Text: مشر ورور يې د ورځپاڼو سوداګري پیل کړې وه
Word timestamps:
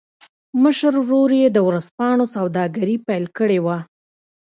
مشر 0.63 0.93
ورور 0.99 1.29
يې 1.41 1.47
د 1.51 1.57
ورځپاڼو 1.67 2.25
سوداګري 2.35 2.95
پیل 3.07 3.25
کړې 3.37 3.59
وه 3.65 3.77